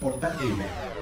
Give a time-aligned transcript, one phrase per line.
[0.00, 0.97] Gamer.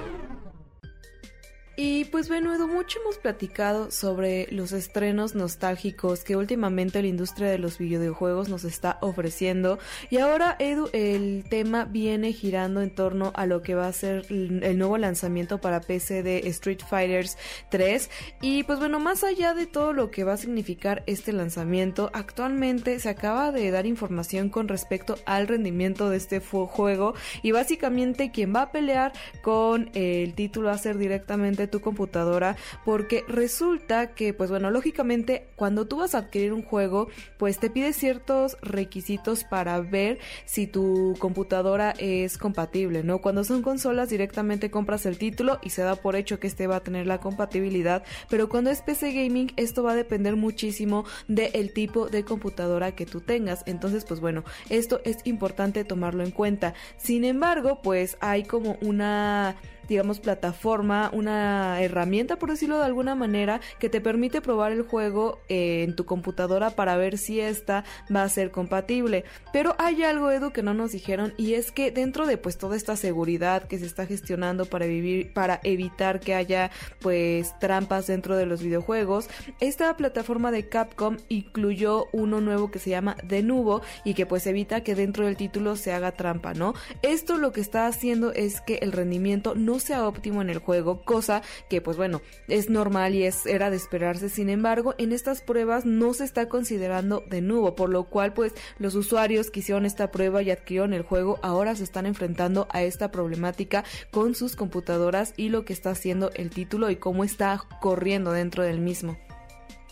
[1.79, 7.51] Y pues bueno, Edu, mucho hemos platicado sobre los estrenos nostálgicos que últimamente la industria
[7.51, 9.77] de los videojuegos nos está ofreciendo.
[10.09, 14.25] Y ahora, Edu, el tema viene girando en torno a lo que va a ser
[14.31, 17.37] el nuevo lanzamiento para PC de Street Fighters
[17.69, 18.09] 3.
[18.41, 22.99] Y pues bueno, más allá de todo lo que va a significar este lanzamiento, actualmente
[22.99, 27.13] se acaba de dar información con respecto al rendimiento de este juego.
[27.43, 32.55] Y básicamente quien va a pelear con el título va a ser directamente tu computadora
[32.85, 37.69] porque resulta que pues bueno lógicamente cuando tú vas a adquirir un juego pues te
[37.69, 44.71] pide ciertos requisitos para ver si tu computadora es compatible no cuando son consolas directamente
[44.71, 48.03] compras el título y se da por hecho que este va a tener la compatibilidad
[48.29, 53.05] pero cuando es PC gaming esto va a depender muchísimo del tipo de computadora que
[53.05, 53.63] tú tengas.
[53.65, 56.73] Entonces pues bueno esto es importante tomarlo en cuenta.
[56.97, 59.55] Sin embargo pues hay como una
[59.87, 65.39] digamos, plataforma, una herramienta, por decirlo de alguna manera, que te permite probar el juego
[65.49, 69.23] eh, en tu computadora para ver si esta va a ser compatible.
[69.53, 72.75] Pero hay algo, Edu, que no nos dijeron y es que dentro de pues toda
[72.75, 78.35] esta seguridad que se está gestionando para vivir, para evitar que haya pues trampas dentro
[78.35, 79.29] de los videojuegos,
[79.59, 84.81] esta plataforma de Capcom incluyó uno nuevo que se llama Denuvo y que pues evita
[84.81, 86.73] que dentro del título se haga trampa, ¿no?
[87.01, 91.01] Esto lo que está haciendo es que el rendimiento no sea óptimo en el juego,
[91.03, 94.29] cosa que pues bueno, es normal y es era de esperarse.
[94.29, 98.53] Sin embargo, en estas pruebas no se está considerando de nuevo, por lo cual pues
[98.79, 102.83] los usuarios que hicieron esta prueba y adquirieron el juego ahora se están enfrentando a
[102.83, 107.61] esta problemática con sus computadoras y lo que está haciendo el título y cómo está
[107.81, 109.17] corriendo dentro del mismo.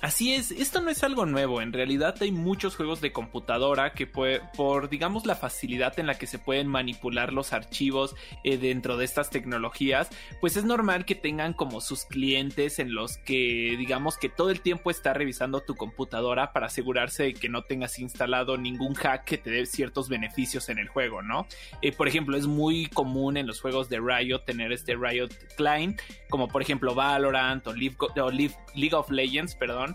[0.05, 4.05] Así es, esto no es algo nuevo, en realidad hay muchos juegos de computadora que
[4.05, 9.05] por digamos la facilidad en la que se pueden manipular los archivos eh, dentro de
[9.05, 10.11] estas tecnologías,
[10.41, 14.61] pues es normal que tengan como sus clientes en los que digamos que todo el
[14.61, 19.39] tiempo está revisando tu computadora para asegurarse de que no tengas instalado ningún hack que
[19.39, 21.47] te dé ciertos beneficios en el juego, ¿no?
[21.81, 25.99] Eh, por ejemplo, es muy común en los juegos de Riot tener este Riot Client,
[26.29, 29.94] como por ejemplo Valorant o League of Legends, perdón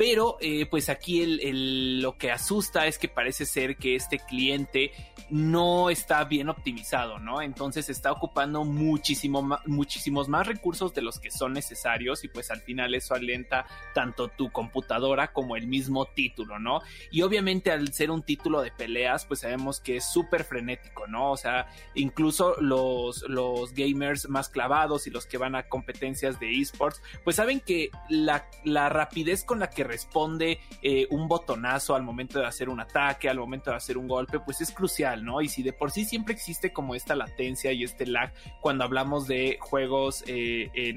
[0.00, 4.92] pero eh, pues aquí lo que asusta es que parece ser que este cliente
[5.28, 7.42] no está bien optimizado, ¿no?
[7.42, 12.62] Entonces está ocupando muchísimo, muchísimos más recursos de los que son necesarios y pues al
[12.62, 16.80] final eso alenta tanto tu computadora como el mismo título, ¿no?
[17.10, 21.30] Y obviamente al ser un título de peleas, pues sabemos que es súper frenético, ¿no?
[21.30, 23.22] O sea, incluso los,
[23.74, 28.88] gamers más clavados y los que van a competencias de esports, pues saben que la
[28.88, 33.38] rapidez con la que responde eh, un botonazo al momento de hacer un ataque, al
[33.38, 35.24] momento de hacer un golpe, pues es crucial.
[35.24, 35.40] ¿no?
[35.40, 39.26] Y si de por sí siempre existe como esta latencia y este lag cuando hablamos
[39.26, 40.94] de juegos eh,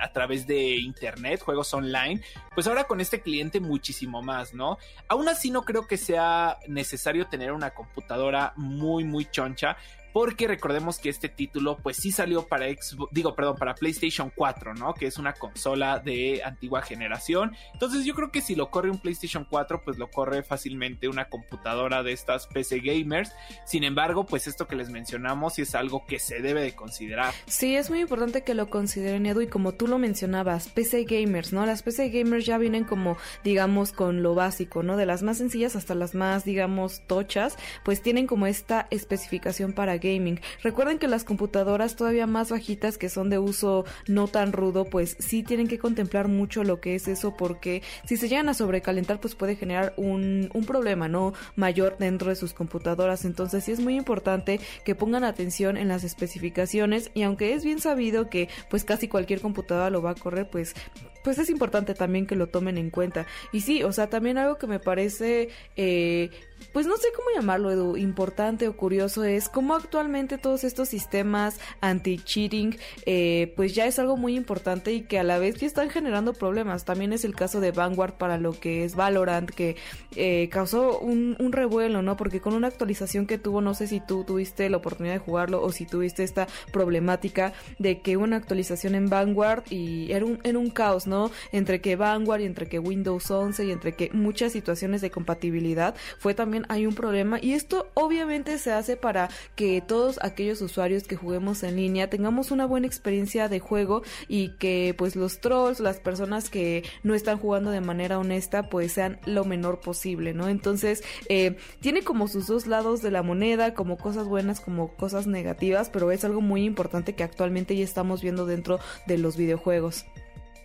[0.00, 2.20] a través de internet, juegos online,
[2.54, 4.78] pues ahora con este cliente muchísimo más, ¿no?
[5.08, 9.76] Aún así no creo que sea necesario tener una computadora muy, muy choncha,
[10.12, 14.74] porque recordemos que este título pues sí salió para Xbox, digo, perdón, para PlayStation 4,
[14.74, 14.94] ¿no?
[14.94, 17.56] Que es una consola de antigua generación.
[17.72, 21.26] Entonces yo creo que si lo corre un PlayStation 4, pues lo corre fácilmente una
[21.26, 23.32] computadora de estas PC gamers.
[23.64, 27.32] Sin embargo, pues esto que les mencionamos es algo que se debe de considerar.
[27.46, 31.52] Sí, es muy importante que lo consideren, Edu, y como tú lo mencionabas, PC gamers,
[31.52, 31.64] ¿no?
[31.66, 34.96] Las PC gamers ya vienen como, digamos, con lo básico, ¿no?
[34.96, 39.96] De las más sencillas hasta las más, digamos, tochas, pues tienen como esta especificación para
[40.02, 40.40] gaming.
[40.62, 45.16] Recuerden que las computadoras todavía más bajitas que son de uso no tan rudo, pues
[45.18, 49.20] sí tienen que contemplar mucho lo que es eso porque si se llegan a sobrecalentar
[49.20, 53.24] pues puede generar un, un problema no mayor dentro de sus computadoras.
[53.24, 57.80] Entonces sí es muy importante que pongan atención en las especificaciones y aunque es bien
[57.80, 60.74] sabido que pues casi cualquier computadora lo va a correr, pues
[61.22, 63.26] pues es importante también que lo tomen en cuenta.
[63.52, 66.30] Y sí, o sea, también algo que me parece eh,
[66.72, 71.58] pues no sé cómo llamarlo, Edu, importante o curioso es cómo actualmente todos estos sistemas
[71.80, 72.76] anti-cheating,
[73.06, 76.32] eh, pues ya es algo muy importante y que a la vez ya están generando
[76.32, 76.84] problemas.
[76.84, 79.76] También es el caso de Vanguard para lo que es Valorant, que
[80.16, 82.16] eh, causó un, un, revuelo, ¿no?
[82.16, 85.62] Porque con una actualización que tuvo, no sé si tú tuviste la oportunidad de jugarlo
[85.62, 90.58] o si tuviste esta problemática de que una actualización en Vanguard y era un, era
[90.58, 91.11] un caos, ¿no?
[91.52, 95.94] Entre que Vanguard y entre que Windows 11 y entre que muchas situaciones de compatibilidad
[96.18, 101.04] fue también hay un problema y esto obviamente se hace para que todos aquellos usuarios
[101.04, 105.80] que juguemos en línea tengamos una buena experiencia de juego y que pues los trolls,
[105.80, 110.48] las personas que no están jugando de manera honesta pues sean lo menor posible, ¿no?
[110.48, 115.26] Entonces eh, tiene como sus dos lados de la moneda, como cosas buenas, como cosas
[115.26, 120.06] negativas, pero es algo muy importante que actualmente ya estamos viendo dentro de los videojuegos.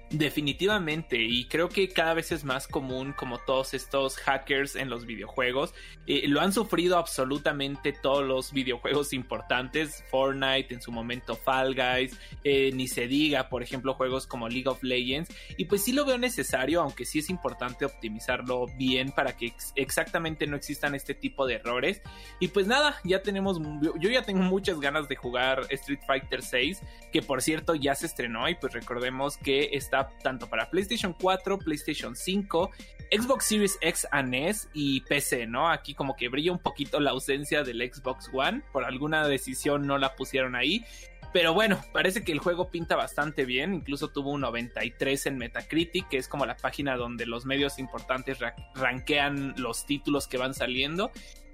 [0.09, 5.05] Definitivamente, y creo que cada vez es más común como todos estos hackers en los
[5.05, 5.73] videojuegos.
[6.05, 12.17] Eh, lo han sufrido absolutamente todos los videojuegos importantes, Fortnite, en su momento Fall Guys,
[12.45, 15.29] eh, ni se diga, por ejemplo, juegos como League of Legends.
[15.57, 19.73] Y pues sí lo veo necesario, aunque sí es importante optimizarlo bien para que ex
[19.75, 22.01] exactamente no existan este tipo de errores.
[22.39, 26.81] Y pues nada, ya tenemos, yo ya tengo muchas ganas de jugar Street Fighter 6,
[27.11, 31.59] que por cierto ya se estrenó y pues recordemos que está tanto para PlayStation 4,
[31.59, 32.71] PlayStation 5,
[33.11, 35.69] Xbox Series X and S y PC, ¿no?
[35.69, 39.97] Aquí como que brilla un poquito la ausencia del Xbox One, por alguna decisión no
[39.97, 40.85] la pusieron ahí.
[41.33, 46.07] Pero bueno, parece que el juego pinta bastante bien, incluso tuvo un 93 en Metacritic,
[46.07, 48.39] que es como la página donde los medios importantes
[48.75, 51.11] rankean los títulos que van saliendo.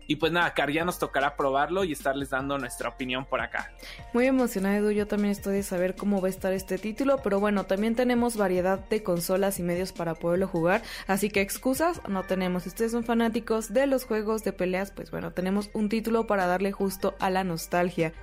[0.07, 3.71] Y pues nada, Car, ya nos tocará probarlo y estarles dando nuestra opinión por acá.
[4.13, 4.91] Muy emocionado, Edu.
[4.91, 8.37] Yo también estoy de saber cómo va a estar este título, pero bueno, también tenemos
[8.37, 12.63] variedad de consolas y medios para poderlo jugar, así que excusas no tenemos.
[12.63, 16.47] Si ustedes son fanáticos de los juegos de peleas, pues bueno, tenemos un título para
[16.47, 18.13] darle justo a la nostalgia.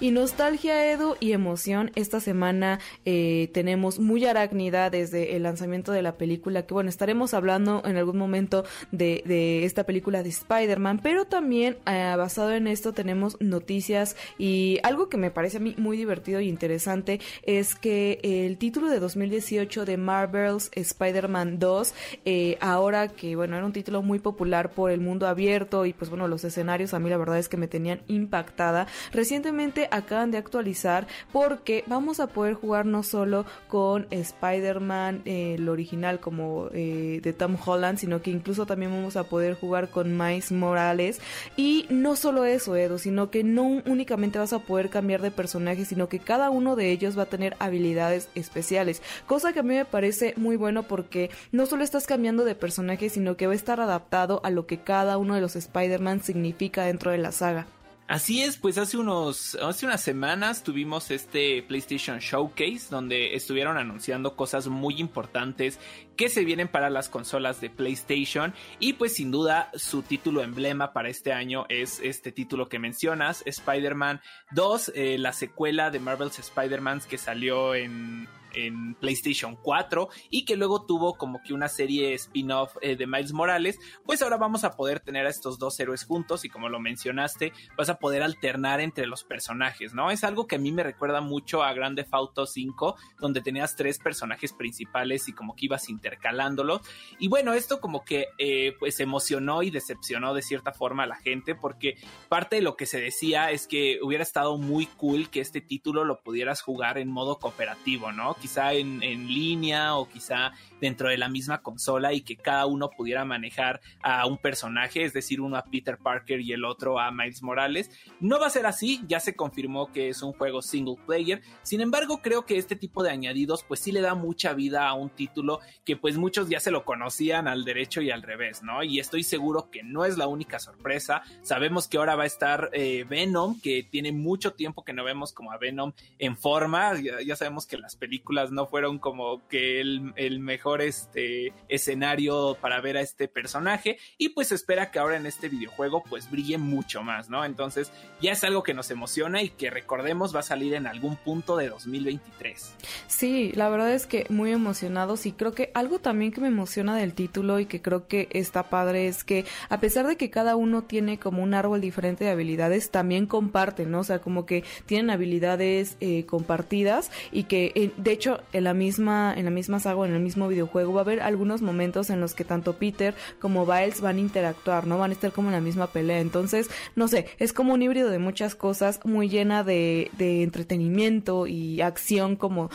[0.00, 1.92] Y nostalgia, Edu, y emoción.
[1.94, 7.34] Esta semana eh, tenemos muy arácnida desde el lanzamiento de la película, que bueno, estaremos
[7.34, 12.66] hablando en algún momento de, de esta película de Spider-Man, pero también eh, basado en
[12.66, 17.74] esto tenemos noticias y algo que me parece a mí muy divertido y interesante es
[17.74, 21.94] que el título de 2018 de Marvel's Spider-Man 2,
[22.24, 26.08] eh, ahora que bueno, era un título muy popular por el mundo abierto y pues
[26.08, 28.86] bueno, los escenarios a mí la verdad es que me tenían impactada.
[29.12, 35.68] Recientemente acaban de actualizar porque vamos a poder jugar no solo con Spider-Man, eh, el
[35.68, 40.16] original como eh, de Tom Holland, sino que incluso también vamos a poder jugar con
[40.16, 41.20] Miles Morales.
[41.56, 45.84] Y no solo eso, Edu, sino que no únicamente vas a poder cambiar de personaje,
[45.84, 49.02] sino que cada uno de ellos va a tener habilidades especiales.
[49.26, 53.08] Cosa que a mí me parece muy bueno porque no solo estás cambiando de personaje,
[53.08, 56.84] sino que va a estar adaptado a lo que cada uno de los Spider-Man significa
[56.84, 57.66] dentro de la saga.
[58.10, 64.34] Así es, pues hace unos hace unas semanas tuvimos este PlayStation Showcase donde estuvieron anunciando
[64.34, 65.78] cosas muy importantes
[66.16, 68.52] que se vienen para las consolas de PlayStation.
[68.80, 73.44] Y pues sin duda su título emblema para este año es este título que mencionas,
[73.46, 74.20] Spider-Man
[74.50, 80.56] 2, eh, la secuela de Marvel's Spider-Man que salió en en PlayStation 4 y que
[80.56, 84.76] luego tuvo como que una serie spin-off eh, de Miles Morales, pues ahora vamos a
[84.76, 88.80] poder tener a estos dos héroes juntos y como lo mencionaste, vas a poder alternar
[88.80, 90.10] entre los personajes, ¿no?
[90.10, 93.76] Es algo que a mí me recuerda mucho a Grand Theft Auto 5, donde tenías
[93.76, 96.80] tres personajes principales y como que ibas intercalándolos.
[97.18, 101.16] Y bueno, esto como que eh, pues emocionó y decepcionó de cierta forma a la
[101.16, 101.96] gente porque
[102.28, 106.04] parte de lo que se decía es que hubiera estado muy cool que este título
[106.04, 108.34] lo pudieras jugar en modo cooperativo, ¿no?
[108.40, 113.24] Quizá en, línea o quizá dentro de la misma consola y que cada uno pudiera
[113.24, 117.42] manejar a un personaje, es decir, uno a Peter Parker y el otro a Miles
[117.42, 117.90] Morales.
[118.18, 121.80] No va a ser así, ya se confirmó que es un juego single player, sin
[121.80, 125.10] embargo creo que este tipo de añadidos pues sí le da mucha vida a un
[125.10, 128.82] título que pues muchos ya se lo conocían al derecho y al revés, ¿no?
[128.82, 132.70] Y estoy seguro que no es la única sorpresa, sabemos que ahora va a estar
[132.72, 136.94] eh, Venom, que tiene mucho tiempo que no vemos como a Venom en forma,
[137.24, 142.80] ya sabemos que las películas no fueron como que el, el mejor este, escenario para
[142.80, 147.02] ver a este personaje y pues espera que ahora en este videojuego pues brille mucho
[147.02, 147.44] más, ¿no?
[147.44, 151.16] Entonces ya es algo que nos emociona y que recordemos va a salir en algún
[151.16, 152.74] punto de 2023.
[153.06, 156.96] Sí, la verdad es que muy emocionados y creo que algo también que me emociona
[156.96, 160.56] del título y que creo que está padre es que a pesar de que cada
[160.56, 164.00] uno tiene como un árbol diferente de habilidades, también comparten, ¿no?
[164.00, 168.74] O sea, como que tienen habilidades eh, compartidas y que eh, de hecho en la
[168.74, 172.20] misma en la misma saga, en el mismo videojuego va a haber algunos momentos en
[172.20, 174.98] los que tanto Peter como Biles van a interactuar, ¿no?
[174.98, 176.20] Van a estar como en la misma pelea.
[176.20, 181.80] Entonces, no sé, es como un híbrido de muchas cosas, muy llena de entretenimiento y
[181.80, 182.70] acción como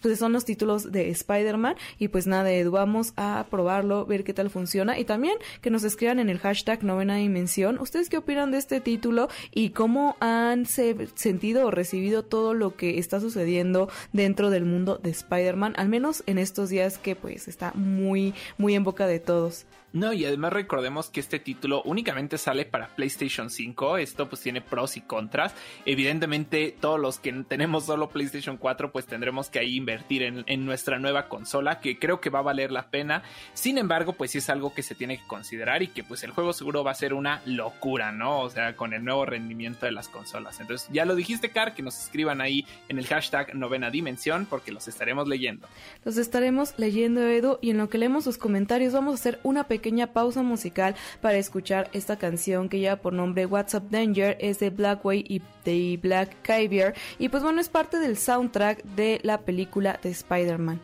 [0.00, 1.76] pues son los títulos de Spider-Man.
[1.98, 4.98] Y pues nada, Edu, vamos a probarlo, ver qué tal funciona.
[4.98, 8.80] Y también que nos escriban en el hashtag novena dimensión, ¿ustedes qué opinan de este
[8.80, 14.98] título y cómo han sentido o recibido todo lo que está sucediendo dentro del mundo
[15.02, 19.20] de Spider-Man, al menos en estos días que pues está muy, muy en boca de
[19.20, 19.66] todos?
[19.92, 23.98] No, y además recordemos que este título únicamente sale para PlayStation 5.
[23.98, 25.52] Esto pues tiene pros y contras.
[25.84, 31.00] Evidentemente, todos los que tenemos solo PlayStation 4, pues tendremos que ahí invertir en, nuestra
[31.00, 33.24] nueva consola, que creo que va a valer la pena.
[33.52, 36.30] Sin embargo, pues sí es algo que se tiene que considerar y que pues el
[36.30, 38.40] juego seguro va a ser una locura, ¿no?
[38.42, 40.60] O sea, con el nuevo rendimiento de las consolas.
[40.60, 44.70] Entonces, ya lo dijiste, Car, que nos escriban ahí en el hashtag novena dimensión, porque
[44.70, 45.66] los estaremos leyendo.
[46.04, 49.64] Los estaremos leyendo, Edu, y en lo que leemos sus comentarios, vamos a hacer una
[49.64, 54.36] pequeña pequeña pausa musical para escuchar esta canción que lleva por nombre What's Up Danger,
[54.38, 59.20] es de Blackway y de Black Caviar y pues bueno es parte del soundtrack de
[59.22, 60.80] la película de Spider-Man.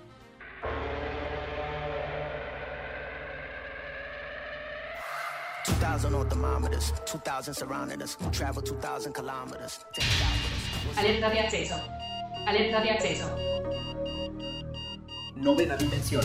[10.97, 11.75] Alerta de acceso.
[12.47, 13.37] Alerta de acceso.
[15.37, 16.25] Novena dimensión.